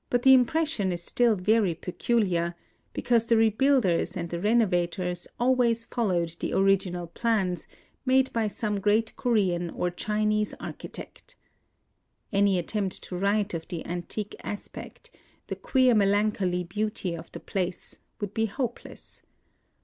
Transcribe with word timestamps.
But 0.09 0.23
the 0.23 0.33
impression 0.33 0.91
is 0.91 1.03
still 1.03 1.35
very 1.35 1.75
peculiar, 1.75 2.55
because 2.91 3.27
the 3.27 3.35
rebuilders 3.37 4.17
and 4.17 4.31
the 4.31 4.39
renovators 4.39 5.27
always 5.39 5.85
followed 5.85 6.37
the 6.39 6.53
origi 6.53 6.91
nal 6.91 7.05
plans, 7.05 7.67
made 8.03 8.33
by 8.33 8.47
some 8.47 8.79
great 8.79 9.15
Korean 9.15 9.69
or 9.69 9.91
Chinese 9.91 10.55
architect. 10.59 11.35
Any 12.33 12.57
attempt 12.57 13.03
to 13.03 13.15
write 13.15 13.53
of 13.53 13.67
the 13.67 13.85
antique 13.85 14.35
aspect, 14.43 15.11
the 15.45 15.55
queer 15.55 15.93
melancholy 15.93 16.63
beauty 16.63 17.13
of 17.15 17.31
the 17.31 17.39
place, 17.39 17.99
would 18.19 18.33
be 18.33 18.47
hopeless. 18.47 19.21